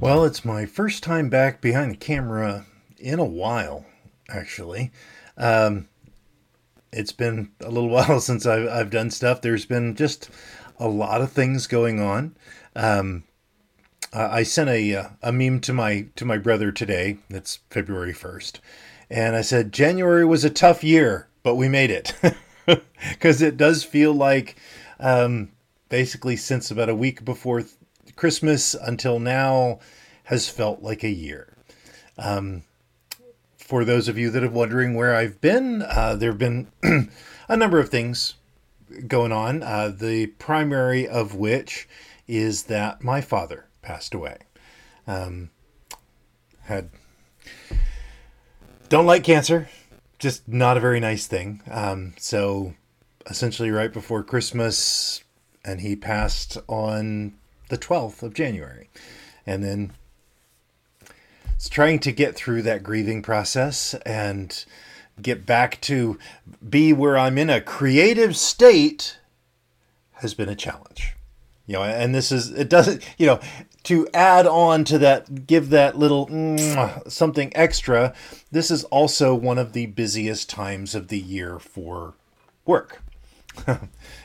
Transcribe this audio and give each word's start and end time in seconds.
Well, 0.00 0.24
it's 0.24 0.46
my 0.46 0.64
first 0.64 1.02
time 1.02 1.28
back 1.28 1.60
behind 1.60 1.90
the 1.90 1.96
camera 1.96 2.64
in 2.96 3.18
a 3.18 3.24
while, 3.24 3.84
actually. 4.30 4.92
Um, 5.36 5.88
it's 6.90 7.12
been 7.12 7.50
a 7.60 7.68
little 7.68 7.90
while 7.90 8.18
since 8.18 8.46
I've, 8.46 8.66
I've 8.66 8.88
done 8.88 9.10
stuff. 9.10 9.42
There's 9.42 9.66
been 9.66 9.94
just 9.94 10.30
a 10.78 10.88
lot 10.88 11.20
of 11.20 11.32
things 11.32 11.66
going 11.66 12.00
on. 12.00 12.34
Um, 12.74 13.24
I 14.10 14.42
sent 14.42 14.70
a, 14.70 14.94
uh, 14.96 15.08
a 15.22 15.32
meme 15.32 15.60
to 15.60 15.74
my 15.74 16.06
to 16.16 16.24
my 16.24 16.38
brother 16.38 16.72
today. 16.72 17.18
It's 17.28 17.58
February 17.68 18.14
first, 18.14 18.58
and 19.10 19.36
I 19.36 19.42
said 19.42 19.70
January 19.70 20.24
was 20.24 20.44
a 20.44 20.50
tough 20.50 20.82
year, 20.82 21.28
but 21.42 21.56
we 21.56 21.68
made 21.68 21.90
it 21.90 22.14
because 23.10 23.42
it 23.42 23.58
does 23.58 23.84
feel 23.84 24.14
like 24.14 24.56
um, 24.98 25.52
basically 25.90 26.36
since 26.36 26.70
about 26.70 26.88
a 26.88 26.94
week 26.94 27.22
before 27.22 27.64
Christmas 28.20 28.74
until 28.74 29.18
now 29.18 29.78
has 30.24 30.46
felt 30.46 30.82
like 30.82 31.02
a 31.02 31.08
year. 31.08 31.56
Um, 32.18 32.64
for 33.56 33.82
those 33.82 34.08
of 34.08 34.18
you 34.18 34.28
that 34.28 34.44
are 34.44 34.50
wondering 34.50 34.92
where 34.92 35.16
I've 35.16 35.40
been, 35.40 35.80
uh, 35.80 36.16
there 36.16 36.32
have 36.32 36.38
been 36.38 36.70
a 37.48 37.56
number 37.56 37.80
of 37.80 37.88
things 37.88 38.34
going 39.06 39.32
on. 39.32 39.62
Uh, 39.62 39.88
the 39.88 40.26
primary 40.26 41.08
of 41.08 41.34
which 41.34 41.88
is 42.28 42.64
that 42.64 43.02
my 43.02 43.22
father 43.22 43.68
passed 43.80 44.12
away. 44.12 44.36
Um, 45.06 45.48
had 46.64 46.90
don't 48.90 49.06
like 49.06 49.24
cancer, 49.24 49.70
just 50.18 50.46
not 50.46 50.76
a 50.76 50.80
very 50.80 51.00
nice 51.00 51.26
thing. 51.26 51.62
Um, 51.70 52.12
so 52.18 52.74
essentially, 53.30 53.70
right 53.70 53.90
before 53.90 54.22
Christmas, 54.22 55.24
and 55.64 55.80
he 55.80 55.96
passed 55.96 56.58
on 56.68 57.39
the 57.70 57.78
12th 57.78 58.22
of 58.22 58.34
January. 58.34 58.90
And 59.46 59.64
then 59.64 59.92
it's 61.54 61.68
trying 61.68 61.98
to 62.00 62.12
get 62.12 62.36
through 62.36 62.62
that 62.62 62.82
grieving 62.82 63.22
process 63.22 63.94
and 64.06 64.64
get 65.20 65.46
back 65.46 65.80
to 65.82 66.18
be 66.66 66.92
where 66.92 67.18
I'm 67.18 67.38
in 67.38 67.50
a 67.50 67.60
creative 67.60 68.36
state 68.36 69.18
has 70.14 70.34
been 70.34 70.48
a 70.48 70.56
challenge. 70.56 71.14
You 71.66 71.74
know, 71.74 71.82
and 71.84 72.14
this 72.14 72.32
is, 72.32 72.50
it 72.50 72.68
doesn't, 72.68 73.02
you 73.16 73.26
know, 73.26 73.40
to 73.84 74.08
add 74.12 74.46
on 74.46 74.84
to 74.84 74.98
that, 74.98 75.46
give 75.46 75.70
that 75.70 75.96
little 75.96 76.28
something 77.08 77.52
extra, 77.54 78.12
this 78.50 78.70
is 78.70 78.84
also 78.84 79.34
one 79.34 79.58
of 79.58 79.72
the 79.72 79.86
busiest 79.86 80.50
times 80.50 80.94
of 80.94 81.08
the 81.08 81.18
year 81.18 81.58
for 81.58 82.14
work. 82.66 83.02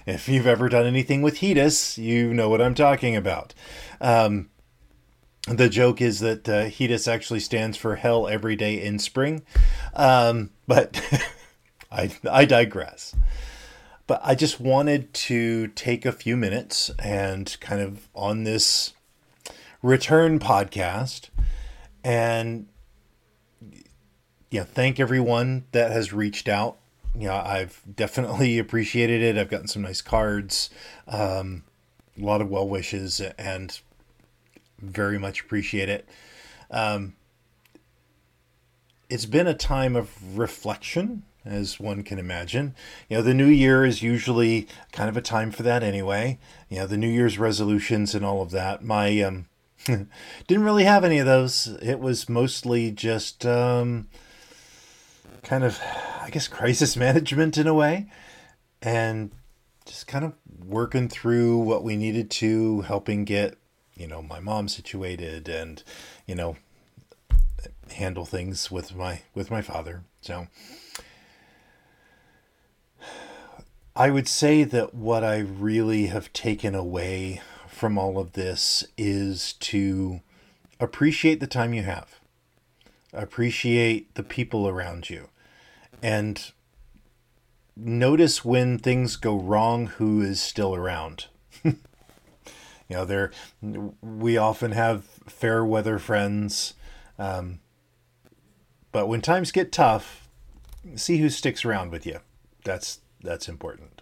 if 0.05 0.27
you've 0.27 0.47
ever 0.47 0.69
done 0.69 0.85
anything 0.85 1.21
with 1.21 1.39
HEDIS, 1.39 1.97
you 1.97 2.33
know 2.33 2.49
what 2.49 2.61
I'm 2.61 2.75
talking 2.75 3.15
about. 3.15 3.53
Um, 3.99 4.49
the 5.47 5.69
joke 5.69 6.01
is 6.01 6.19
that 6.21 6.49
uh, 6.49 6.65
HEDIS 6.65 7.07
actually 7.07 7.39
stands 7.39 7.77
for 7.77 7.95
Hell 7.95 8.27
Every 8.27 8.55
Day 8.55 8.81
in 8.81 8.99
Spring. 8.99 9.43
Um, 9.93 10.51
but 10.67 11.01
I, 11.91 12.11
I 12.29 12.45
digress. 12.45 13.15
But 14.07 14.21
I 14.23 14.35
just 14.35 14.59
wanted 14.59 15.13
to 15.13 15.67
take 15.67 16.05
a 16.05 16.11
few 16.11 16.37
minutes 16.37 16.91
and 16.99 17.55
kind 17.59 17.81
of 17.81 18.07
on 18.13 18.43
this 18.43 18.93
return 19.81 20.39
podcast 20.39 21.29
and 22.03 22.67
yeah, 24.51 24.63
thank 24.63 24.99
everyone 24.99 25.65
that 25.71 25.91
has 25.91 26.13
reached 26.13 26.47
out 26.47 26.77
you 27.17 27.27
know, 27.27 27.35
I've 27.35 27.81
definitely 27.95 28.59
appreciated 28.59 29.21
it. 29.21 29.37
I've 29.37 29.49
gotten 29.49 29.67
some 29.67 29.81
nice 29.81 30.01
cards, 30.01 30.69
um, 31.07 31.63
a 32.19 32.23
lot 32.23 32.41
of 32.41 32.49
well 32.49 32.67
wishes, 32.67 33.21
and 33.21 33.79
very 34.79 35.17
much 35.17 35.41
appreciate 35.41 35.89
it. 35.89 36.07
Um, 36.71 37.15
it's 39.09 39.25
been 39.25 39.47
a 39.47 39.53
time 39.53 39.95
of 39.95 40.37
reflection, 40.37 41.23
as 41.45 41.79
one 41.79 42.03
can 42.03 42.17
imagine. 42.17 42.75
You 43.07 43.17
know, 43.17 43.23
the 43.23 43.33
new 43.33 43.47
year 43.47 43.85
is 43.85 44.01
usually 44.01 44.67
kind 44.91 45.09
of 45.09 45.15
a 45.15 45.21
time 45.21 45.51
for 45.51 45.63
that 45.63 45.83
anyway. 45.83 46.39
You 46.69 46.79
know, 46.79 46.87
the 46.87 46.97
New 46.97 47.09
Year's 47.09 47.37
resolutions 47.37 48.15
and 48.15 48.25
all 48.25 48.41
of 48.41 48.51
that. 48.51 48.83
My 48.83 49.21
um, 49.21 49.45
didn't 49.85 50.63
really 50.63 50.85
have 50.85 51.03
any 51.03 51.19
of 51.19 51.25
those. 51.25 51.67
It 51.81 51.99
was 51.99 52.27
mostly 52.27 52.91
just 52.91 53.45
um, 53.45 54.07
kind 55.43 55.63
of 55.63 55.79
I 56.25 56.31
guess, 56.31 56.47
crisis 56.47 56.97
management 56.97 57.55
in 57.55 57.67
a 57.67 57.73
way, 57.73 58.07
and 58.81 59.31
just 59.85 60.07
kind 60.07 60.25
of 60.25 60.33
working 60.65 61.07
through 61.07 61.59
what 61.59 61.83
we 61.83 61.95
needed 61.95 62.31
to, 62.31 62.81
helping 62.81 63.25
get, 63.25 63.59
you 63.95 64.07
know, 64.07 64.23
my 64.23 64.39
mom 64.39 64.67
situated 64.67 65.47
and, 65.47 65.83
you 66.25 66.33
know, 66.33 66.57
handle 67.91 68.25
things 68.25 68.71
with 68.71 68.95
my 68.95 69.21
with 69.35 69.51
my 69.51 69.61
father. 69.61 70.03
So 70.21 70.47
I 73.95 74.09
would 74.09 74.27
say 74.27 74.63
that 74.63 74.95
what 74.95 75.23
I 75.23 75.37
really 75.37 76.07
have 76.07 76.33
taken 76.33 76.73
away 76.73 77.39
from 77.67 77.99
all 77.99 78.17
of 78.17 78.33
this 78.33 78.83
is 78.97 79.53
to 79.53 80.21
appreciate 80.79 81.39
the 81.39 81.47
time 81.47 81.75
you 81.75 81.83
have. 81.83 82.19
Appreciate 83.13 84.15
the 84.15 84.23
people 84.23 84.67
around 84.67 85.11
you 85.11 85.29
and 86.01 86.51
notice 87.75 88.45
when 88.45 88.77
things 88.77 89.15
go 89.15 89.37
wrong 89.37 89.87
who 89.87 90.21
is 90.21 90.41
still 90.41 90.75
around. 90.75 91.27
you 91.63 91.75
know, 92.89 93.05
there 93.05 93.31
we 94.01 94.37
often 94.37 94.71
have 94.71 95.05
fair 95.27 95.65
weather 95.65 95.99
friends, 95.99 96.73
um, 97.19 97.59
but 98.91 99.07
when 99.07 99.21
times 99.21 99.51
get 99.51 99.71
tough, 99.71 100.27
see 100.95 101.17
who 101.17 101.29
sticks 101.29 101.65
around 101.65 101.91
with 101.91 102.05
you. 102.05 102.19
That's 102.63 102.99
that's 103.21 103.49
important. 103.49 104.01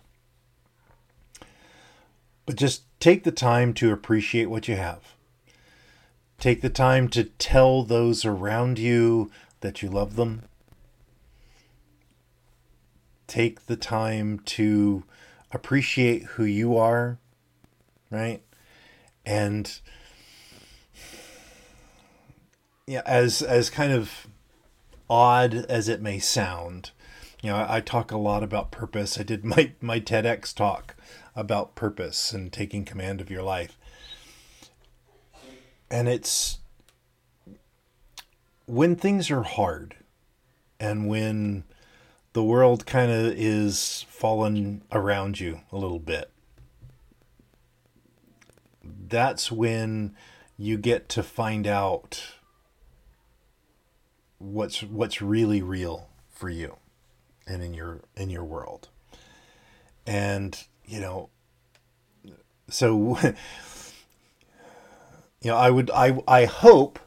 But 2.45 2.57
just 2.57 2.83
take 2.99 3.23
the 3.23 3.31
time 3.31 3.73
to 3.75 3.91
appreciate 3.91 4.49
what 4.49 4.67
you 4.67 4.75
have. 4.75 5.15
Take 6.39 6.61
the 6.61 6.69
time 6.69 7.07
to 7.09 7.23
tell 7.23 7.83
those 7.83 8.25
around 8.25 8.77
you 8.77 9.31
that 9.61 9.81
you 9.81 9.89
love 9.89 10.17
them 10.17 10.43
take 13.33 13.65
the 13.65 13.75
time 13.75 14.37
to 14.45 15.03
appreciate 15.51 16.21
who 16.23 16.43
you 16.43 16.77
are, 16.77 17.17
right? 18.11 18.43
And 19.25 19.79
yeah, 22.85 23.01
as 23.07 23.41
as 23.41 23.71
kind 23.71 23.91
of 23.91 24.27
odd 25.09 25.55
as 25.55 25.89
it 25.89 25.99
may 25.99 26.19
sound, 26.19 26.91
you 27.41 27.49
know, 27.49 27.55
I, 27.55 27.77
I 27.77 27.79
talk 27.81 28.11
a 28.11 28.19
lot 28.19 28.43
about 28.43 28.69
purpose. 28.69 29.19
I 29.19 29.23
did 29.23 29.43
my 29.55 29.71
my 29.81 29.99
TEDx 29.99 30.53
talk 30.53 30.95
about 31.35 31.73
purpose 31.73 32.33
and 32.33 32.53
taking 32.53 32.85
command 32.85 33.19
of 33.19 33.31
your 33.31 33.41
life. 33.41 33.79
And 35.89 36.07
it's 36.07 36.59
when 38.67 38.95
things 38.95 39.31
are 39.31 39.41
hard 39.41 39.95
and 40.79 41.07
when 41.07 41.63
the 42.33 42.43
world 42.43 42.85
kind 42.87 43.11
of 43.11 43.33
is 43.37 44.05
falling 44.09 44.81
around 44.91 45.39
you 45.39 45.61
a 45.71 45.77
little 45.77 45.99
bit. 45.99 46.31
That's 48.83 49.51
when 49.51 50.15
you 50.57 50.77
get 50.77 51.07
to 51.09 51.21
find 51.21 51.67
out 51.67 52.23
what's 54.39 54.81
what's 54.83 55.21
really 55.21 55.61
real 55.61 56.09
for 56.31 56.49
you 56.49 56.77
and 57.47 57.63
in 57.63 57.73
your 57.75 58.01
in 58.17 58.31
your 58.31 58.43
world. 58.43 58.89
And, 60.05 60.61
you 60.85 60.99
know, 60.99 61.29
so 62.67 63.19
you 65.41 65.51
know, 65.51 65.55
I 65.55 65.69
would 65.69 65.91
I 65.91 66.19
I 66.27 66.45
hope 66.45 66.97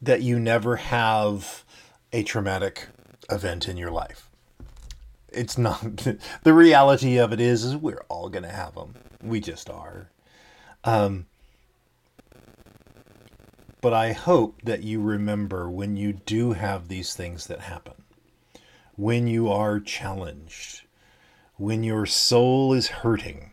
that 0.00 0.22
you 0.22 0.38
never 0.38 0.76
have 0.76 1.64
a 2.12 2.22
traumatic 2.22 2.86
event 3.28 3.68
in 3.68 3.76
your 3.76 3.90
life 3.90 4.30
it's 5.36 5.58
not 5.58 6.06
the 6.42 6.54
reality 6.54 7.18
of 7.18 7.32
it 7.32 7.40
is 7.40 7.64
is 7.64 7.76
we're 7.76 8.04
all 8.08 8.28
gonna 8.28 8.52
have 8.52 8.74
them 8.74 8.94
we 9.22 9.40
just 9.40 9.68
are. 9.70 10.10
Um, 10.84 11.26
but 13.80 13.92
i 13.92 14.12
hope 14.12 14.62
that 14.62 14.82
you 14.82 15.00
remember 15.00 15.70
when 15.70 15.96
you 15.96 16.12
do 16.12 16.52
have 16.52 16.88
these 16.88 17.14
things 17.14 17.46
that 17.46 17.60
happen 17.60 17.94
when 18.96 19.26
you 19.26 19.48
are 19.48 19.78
challenged 19.78 20.82
when 21.56 21.82
your 21.82 22.06
soul 22.06 22.72
is 22.72 22.88
hurting 22.88 23.50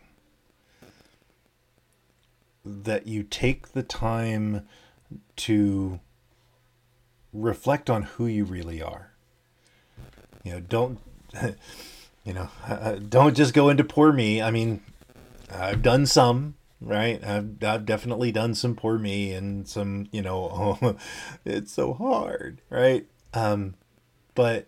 that 2.65 3.07
you 3.07 3.23
take 3.23 3.69
the 3.73 3.83
time 3.83 4.65
to 5.35 5.99
reflect 7.33 7.89
on 7.89 8.03
who 8.03 8.25
you 8.25 8.45
really 8.45 8.81
are. 8.81 9.11
You 10.43 10.53
know 10.53 10.59
don't 10.59 10.99
you 12.23 12.33
know, 12.33 12.49
uh, 12.67 12.95
don't 12.95 13.35
just 13.35 13.53
go 13.53 13.69
into 13.69 13.83
poor 13.83 14.11
me. 14.11 14.41
I 14.41 14.51
mean, 14.51 14.81
I've 15.51 15.81
done 15.81 16.05
some, 16.05 16.55
right? 16.81 17.23
I've, 17.23 17.63
I've 17.63 17.85
definitely 17.85 18.31
done 18.31 18.55
some 18.55 18.75
poor 18.75 18.97
me 18.97 19.33
and 19.33 19.67
some, 19.67 20.07
you 20.11 20.21
know, 20.21 20.77
oh, 20.81 20.95
it's 21.45 21.71
so 21.71 21.93
hard, 21.93 22.61
right? 22.69 23.05
Um, 23.33 23.75
but 24.35 24.67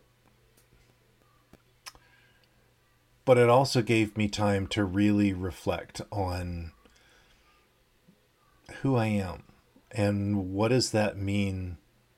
but 3.26 3.40
it 3.40 3.50
also 3.50 3.82
gave 3.82 4.16
me 4.16 4.28
time 4.28 4.68
to 4.68 4.84
really 4.84 5.34
reflect 5.34 6.00
on 6.12 6.72
who 8.82 8.96
I 8.96 9.08
am 9.08 9.44
and 9.92 10.54
what 10.54 10.68
does 10.68 10.92
that 10.92 11.18
mean 11.18 11.78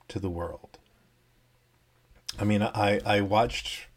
to 0.10 0.20
the 0.20 0.30
world. 0.30 0.78
I 2.38 2.44
mean, 2.44 2.62
I 2.62 3.00
I 3.06 3.22
watched 3.22 3.88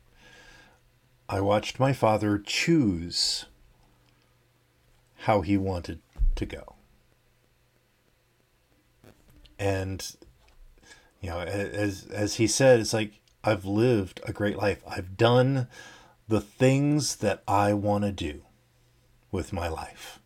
I 1.33 1.41
watched 1.41 1.79
my 1.79 1.93
father 1.93 2.43
choose 2.45 3.47
how 5.15 5.43
he 5.43 5.57
wanted 5.57 6.01
to 6.35 6.45
go. 6.45 6.75
And 9.57 10.17
you 11.21 11.31
know, 11.31 11.39
as 11.39 12.07
as 12.07 12.35
he 12.35 12.49
said, 12.49 12.81
it's 12.81 12.93
like 12.93 13.21
I've 13.45 13.65
lived 13.65 14.21
a 14.27 14.33
great 14.33 14.57
life. 14.57 14.83
I've 14.89 15.17
done 15.17 15.69
the 16.27 16.41
things 16.41 17.17
that 17.17 17.45
I 17.47 17.75
want 17.75 18.03
to 18.03 18.11
do 18.11 18.43
with 19.31 19.53
my 19.53 19.69
life. 19.69 20.19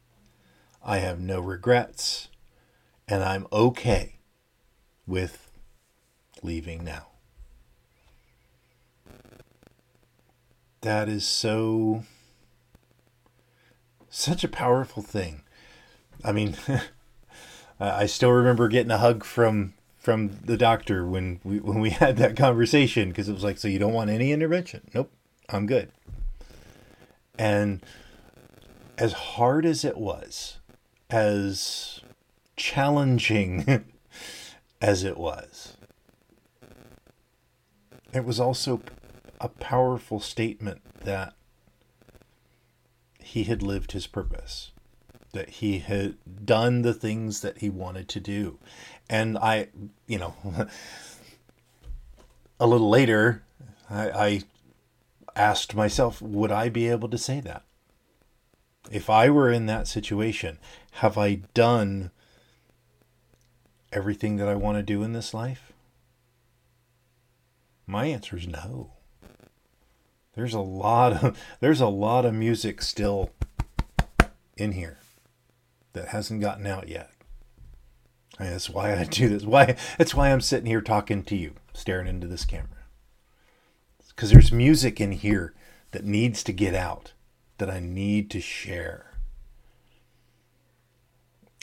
I 0.83 0.99
have 0.99 1.21
no 1.21 1.39
regrets 1.39 2.29
and 3.07 3.23
I'm 3.23 3.47
okay 3.53 4.21
with 5.07 5.51
leaving 6.43 6.83
now. 6.83 7.09
That 10.85 11.09
is 11.09 11.27
so 11.27 12.05
such 14.11 14.45
a 14.45 14.49
powerful 14.49 15.03
thing. 15.03 15.41
I 16.23 16.31
mean, 16.31 16.57
I 17.81 18.05
still 18.05 18.31
remember 18.33 18.69
getting 18.69 18.91
a 18.91 18.99
hug 18.99 19.25
from 19.25 19.73
from 19.97 20.41
the 20.45 20.59
doctor 20.59 21.07
when 21.07 21.41
we 21.43 21.59
when 21.59 21.81
we 21.81 21.89
had 22.05 22.19
that 22.19 22.37
conversation 22.37 23.09
because 23.09 23.31
it 23.31 23.33
was 23.33 23.43
like, 23.43 23.57
so 23.57 23.67
you 23.67 23.79
don't 23.79 23.95
want 23.95 24.11
any 24.11 24.31
intervention? 24.31 24.83
Nope, 24.93 25.11
I'm 25.49 25.65
good. 25.65 25.91
And 27.39 27.83
as 28.99 29.15
hard 29.15 29.65
as 29.65 29.87
it 29.87 29.97
was, 29.97 30.59
as 31.09 32.03
challenging 32.57 33.87
as 34.83 35.03
it 35.03 35.17
was, 35.17 35.79
it 38.13 38.27
was 38.27 38.39
also 38.39 38.83
a 39.41 39.49
powerful 39.49 40.21
statement 40.21 40.83
that 41.05 41.35
he 43.23 43.45
had 43.45 43.63
lived 43.63 43.93
his 43.93 44.07
purpose, 44.07 44.73
that 45.33 45.49
he 45.49 45.79
had 45.79 46.17
done 46.45 46.83
the 46.83 46.95
things 46.95 47.41
that 47.41 47.59
he 47.59 47.71
wanted 47.71 48.09
to 48.09 48.21
do. 48.21 48.59
And 49.09 49.37
I, 49.39 49.69
you 50.07 50.19
know, 50.19 50.35
a 52.61 52.67
little 52.67 52.91
later, 52.91 53.43
I, 53.91 54.11
I 54.11 54.43
asked 55.37 55.75
myself, 55.75 56.23
would 56.23 56.53
I 56.53 56.69
be 56.69 56.89
able 56.89 57.09
to 57.09 57.19
say 57.19 57.41
that? 57.41 57.63
If 58.91 59.09
I 59.09 59.31
were 59.31 59.51
in 59.51 59.67
that 59.67 59.89
situation, 59.89 60.59
have 60.93 61.17
I 61.17 61.37
done 61.55 62.11
everything 63.93 64.37
that 64.37 64.49
I 64.49 64.55
want 64.55 64.77
to 64.79 64.83
do 64.83 65.03
in 65.03 65.13
this 65.13 65.33
life? 65.33 65.73
My 67.87 68.07
answer 68.07 68.37
is 68.37 68.47
no. 68.47 68.94
There's 70.37 70.55
a 70.55 70.61
lot 70.61 71.13
of 71.13 71.39
there's 71.61 71.81
a 71.81 71.87
lot 71.87 72.25
of 72.25 72.35
music 72.35 72.83
still 72.83 73.31
in 74.57 74.73
here 74.73 74.99
that 75.93 76.09
hasn't 76.09 76.41
gotten 76.41 76.67
out 76.67 76.89
yet. 76.89 77.11
And 78.39 78.53
that's 78.53 78.69
why 78.69 78.95
I 78.95 79.05
do 79.05 79.29
this. 79.29 79.45
Why 79.45 79.77
that's 79.99 80.15
why 80.15 80.31
I'm 80.31 80.41
sitting 80.41 80.67
here 80.67 80.81
talking 80.81 81.23
to 81.25 81.37
you, 81.37 81.55
staring 81.73 82.09
into 82.09 82.27
this 82.27 82.45
camera. 82.45 82.69
Because 84.09 84.31
there's 84.31 84.53
music 84.53 85.01
in 85.01 85.13
here 85.13 85.55
that 85.91 86.05
needs 86.05 86.45
to 86.45 86.53
get 86.53 86.75
out, 86.75 87.13
that 87.59 87.69
I 87.69 87.81
need 87.81 88.31
to 88.31 88.41
share. 88.41 89.13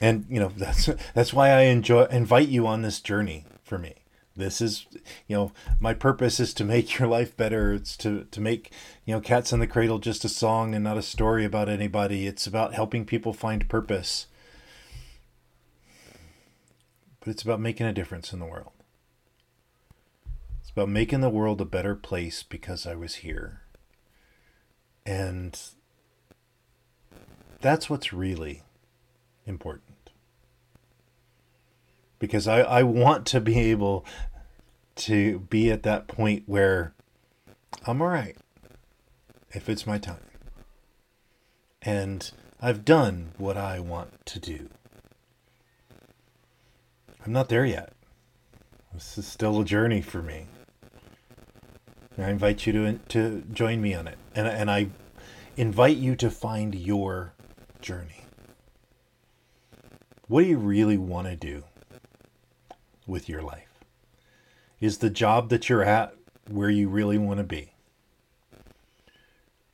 And 0.02 0.26
you 0.30 0.40
know 0.40 0.52
that's 0.58 0.90
that's 1.14 1.34
why 1.34 1.50
I 1.50 1.62
enjoy 1.64 2.06
invite 2.06 2.48
you 2.48 2.68
on 2.68 2.82
this 2.82 3.02
journey 3.02 3.46
for 3.64 3.78
me 3.78 4.01
this 4.42 4.62
is 4.62 4.86
you 5.28 5.36
know 5.36 5.52
my 5.80 5.94
purpose 5.94 6.40
is 6.40 6.54
to 6.56 6.64
make 6.64 6.98
your 7.00 7.08
life 7.08 7.36
better. 7.38 7.74
It's 7.74 7.96
to 7.98 8.26
to 8.26 8.42
make 8.42 8.72
you 9.06 9.14
know 9.14 9.22
cats 9.22 9.54
in 9.54 9.60
the 9.60 9.68
cradle 9.68 10.00
just 10.00 10.26
a 10.26 10.30
song 10.30 10.74
and 10.76 10.84
not 10.84 10.98
a 10.98 11.02
story 11.02 11.46
about 11.46 11.70
anybody. 11.70 12.28
It's 12.28 12.48
about 12.48 12.74
helping 12.74 13.06
people 13.06 13.34
find 13.34 13.70
purpose. 13.70 14.28
But 17.20 17.30
it's 17.30 17.44
about 17.44 17.60
making 17.60 17.86
a 17.86 17.94
difference 17.94 18.34
in 18.34 18.40
the 18.40 18.48
world. 18.48 18.72
It's 20.60 20.72
about 20.72 20.90
making 20.90 21.22
the 21.22 21.30
world 21.30 21.62
a 21.62 21.66
better 21.66 21.96
place 21.96 22.42
because 22.42 22.88
i 22.88 22.96
was 22.96 23.16
here. 23.16 23.62
And 25.06 25.60
that's 27.60 27.90
what's 27.90 28.12
really 28.12 28.64
important. 29.46 30.10
Because 32.20 32.48
I, 32.48 32.62
I 32.62 32.84
want 32.84 33.26
to 33.28 33.42
be 33.42 33.60
able 33.60 34.06
to 34.96 35.40
be 35.40 35.72
at 35.72 35.84
that 35.84 36.08
point 36.08 36.44
where 36.46 36.94
I'm 37.86 38.02
all 38.02 38.10
right 38.10 38.38
if 39.52 39.70
it's 39.70 39.88
my 39.88 39.98
time. 39.98 40.24
And 41.82 42.32
I've 42.62 42.86
done 42.86 43.32
what 43.38 43.58
I 43.58 43.80
want 43.80 44.26
to 44.28 44.40
do. 44.40 44.70
I'm 47.26 47.32
not 47.34 47.50
there 47.50 47.66
yet. 47.66 47.94
This 48.94 49.18
is 49.18 49.28
still 49.28 49.62
a 49.62 49.66
journey 49.66 50.02
for 50.02 50.22
me. 50.22 50.48
I 52.18 52.30
invite 52.30 52.68
you 52.68 52.74
to 52.74 52.94
to 53.10 53.44
join 53.52 53.82
me 53.82 53.96
on 53.96 54.08
it, 54.08 54.18
and 54.36 54.48
and 54.48 54.70
I 54.70 54.90
invite 55.58 55.98
you 55.98 56.16
to 56.18 56.30
find 56.30 56.76
your 56.76 57.34
journey. 57.82 58.26
What 60.28 60.44
do 60.44 60.50
you 60.50 60.58
really 60.58 60.98
want 60.98 61.28
to 61.28 61.36
do? 61.36 61.64
with 63.08 63.28
your 63.28 63.42
life? 63.42 63.71
Is 64.82 64.98
the 64.98 65.12
job 65.12 65.50
that 65.50 65.70
you're 65.70 65.84
at 65.84 66.16
where 66.50 66.72
you 66.72 66.90
really 66.90 67.20
want 67.20 67.38
to 67.38 67.44
be? 67.44 67.74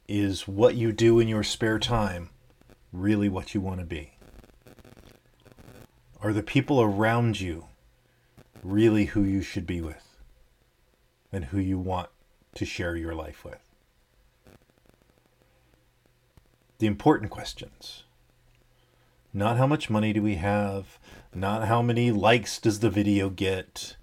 Is 0.05 0.49
what 0.49 0.75
you 0.75 0.91
do 0.91 1.17
in 1.17 1.29
your 1.29 1.43
spare 1.43 1.79
time 1.79 2.29
really 2.91 3.29
what 3.29 3.53
you 3.53 3.61
want 3.61 3.79
to 3.79 3.85
be? 3.85 4.17
Are 6.21 6.33
the 6.33 6.43
people 6.43 6.81
around 6.81 7.39
you 7.39 7.67
really 8.61 9.05
who 9.05 9.23
you 9.23 9.41
should 9.41 9.65
be 9.65 9.79
with 9.79 10.17
and 11.31 11.45
who 11.45 11.59
you 11.59 11.79
want 11.79 12.09
to 12.55 12.65
share 12.65 12.97
your 12.97 13.15
life 13.15 13.45
with? 13.45 13.61
The 16.79 16.87
important 16.87 17.31
questions. 17.31 18.03
Not 19.33 19.55
how 19.55 19.67
much 19.67 19.89
money 19.89 20.11
do 20.11 20.21
we 20.21 20.35
have, 20.35 20.99
not 21.33 21.69
how 21.69 21.81
many 21.81 22.11
likes 22.11 22.59
does 22.59 22.81
the 22.81 22.89
video 22.89 23.29
get, 23.29 23.95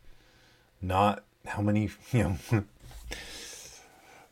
not 0.87 1.25
how 1.47 1.63
many, 1.63 1.91
you 2.13 2.39
know, 2.53 2.65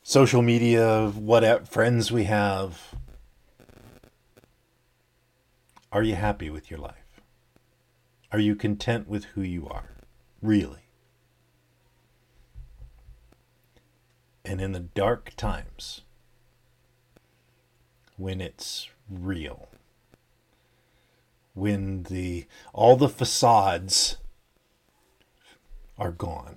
social 0.02 0.42
media, 0.42 1.08
what 1.10 1.68
friends 1.68 2.12
we 2.12 2.24
have. 2.24 2.94
Are 5.90 6.02
you 6.02 6.14
happy 6.14 6.48
with 6.48 6.70
your 6.70 6.80
life? 6.80 7.20
Are 8.30 8.38
you 8.38 8.56
content 8.56 9.08
with 9.08 9.24
who 9.26 9.42
you 9.42 9.68
are? 9.68 9.90
Really? 10.40 10.86
And 14.44 14.60
in 14.60 14.72
the 14.72 14.80
dark 14.80 15.34
times, 15.36 16.00
when 18.16 18.40
it's 18.40 18.88
real, 19.08 19.68
when 21.54 22.04
the 22.04 22.46
all 22.72 22.96
the 22.96 23.08
facades 23.08 24.16
are 26.02 26.10
gone. 26.10 26.56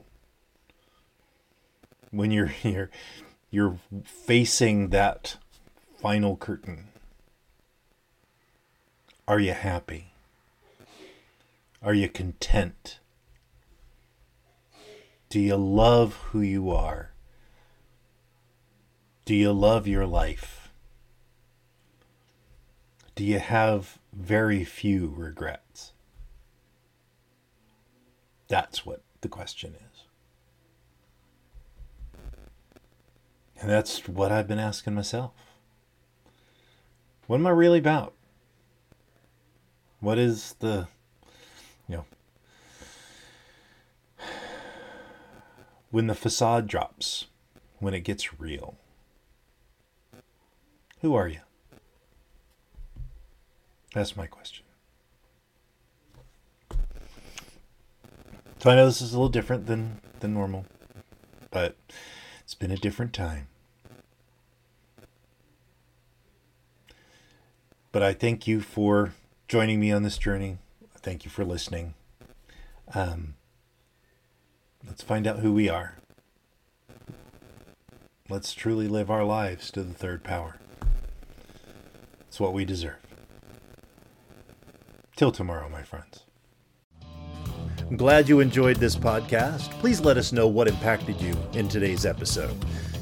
When 2.09 2.31
you're 2.31 2.51
you're 2.63 2.89
you're 3.51 3.77
facing 4.03 4.89
that 4.89 5.37
final 6.01 6.35
curtain. 6.35 6.87
Are 9.27 9.39
you 9.39 9.53
happy? 9.53 10.13
Are 11.81 11.93
you 11.93 12.09
content? 12.09 12.99
Do 15.29 15.39
you 15.39 15.57
love 15.57 16.15
who 16.29 16.41
you 16.41 16.71
are? 16.71 17.11
Do 19.25 19.35
you 19.35 19.51
love 19.53 19.87
your 19.87 20.07
life? 20.07 20.71
Do 23.13 23.23
you 23.23 23.39
have 23.39 23.99
very 24.11 24.63
few 24.63 25.13
regrets? 25.15 25.93
That's 28.47 28.85
what 28.85 29.01
the 29.25 29.29
question 29.29 29.73
is. 29.73 30.03
And 33.59 33.67
that's 33.71 34.07
what 34.07 34.31
I've 34.31 34.47
been 34.47 34.59
asking 34.59 34.93
myself. 34.93 35.31
What 37.25 37.37
am 37.37 37.47
I 37.47 37.49
really 37.49 37.79
about? 37.79 38.13
What 39.99 40.19
is 40.19 40.53
the, 40.59 40.87
you 41.87 41.95
know, 41.97 42.05
when 45.89 46.05
the 46.05 46.13
facade 46.13 46.67
drops, 46.67 47.25
when 47.79 47.95
it 47.95 48.01
gets 48.01 48.39
real? 48.39 48.77
Who 51.01 51.15
are 51.15 51.27
you? 51.27 51.39
That's 53.95 54.15
my 54.15 54.27
question. 54.27 54.65
So 58.65 58.71
I 58.71 58.75
know 58.75 58.87
this 58.87 58.99
is 58.99 59.13
a 59.13 59.15
little 59.15 59.29
different 59.29 59.67
than, 59.67 60.01
than 60.21 60.33
normal, 60.33 60.65
but 61.51 61.75
it's 62.41 62.55
been 62.55 62.71
a 62.71 62.77
different 62.77 63.13
time. 63.13 63.47
But 67.91 68.01
I 68.01 68.13
thank 68.13 68.47
you 68.47 68.61
for 68.61 69.13
joining 69.47 69.79
me 69.79 69.91
on 69.91 70.01
this 70.01 70.17
journey. 70.17 70.57
Thank 70.97 71.25
you 71.25 71.29
for 71.29 71.45
listening. 71.45 71.93
Um, 72.95 73.35
let's 74.87 75.03
find 75.03 75.27
out 75.27 75.41
who 75.41 75.53
we 75.53 75.69
are. 75.69 75.97
Let's 78.29 78.55
truly 78.55 78.87
live 78.87 79.11
our 79.11 79.23
lives 79.23 79.69
to 79.73 79.83
the 79.83 79.93
third 79.93 80.23
power. 80.23 80.57
It's 82.21 82.39
what 82.39 82.53
we 82.53 82.65
deserve. 82.65 82.97
Till 85.15 85.31
tomorrow, 85.31 85.69
my 85.69 85.83
friends. 85.83 86.24
I'm 87.89 87.97
glad 87.97 88.27
you 88.27 88.39
enjoyed 88.39 88.77
this 88.77 88.95
podcast. 88.95 89.69
Please 89.79 90.01
let 90.01 90.17
us 90.17 90.31
know 90.31 90.47
what 90.47 90.67
impacted 90.67 91.21
you 91.21 91.35
in 91.53 91.67
today's 91.67 92.03
episode. 92.03 92.55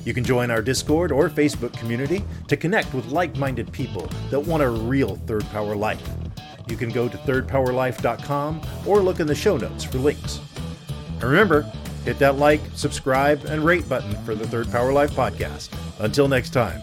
You 0.04 0.14
can 0.14 0.26
join 0.26 0.52
our 0.52 0.62
Discord 0.62 1.12
or 1.12 1.30
Facebook 1.30 1.72
community 1.78 2.22
to 2.50 2.58
connect 2.58 2.94
with 2.94 3.06
like 3.08 3.38
minded 3.38 3.72
people 3.72 4.10
that 4.30 4.40
want 4.42 4.62
a 4.62 4.70
real 4.70 5.16
third 5.26 5.46
power 5.52 5.76
life. 5.76 6.06
You 6.68 6.76
can 6.76 6.90
go 6.90 7.08
to 7.08 7.18
thirdpowerlife.com 7.18 8.62
or 8.86 9.00
look 9.00 9.22
in 9.22 9.28
the 9.28 9.36
show 9.36 9.56
notes 9.56 9.86
for 9.86 10.00
links. 10.00 10.42
And 11.14 11.24
remember, 11.24 11.62
hit 12.04 12.20
that 12.20 12.36
like, 12.38 12.60
subscribe, 12.74 13.46
and 13.46 13.64
rate 13.64 13.88
button 13.88 14.22
for 14.26 14.36
the 14.36 14.48
Third 14.48 14.70
Power 14.70 14.92
Life 14.92 15.12
podcast. 15.12 15.70
Until 16.00 16.28
next 16.28 16.50
time. 16.50 16.82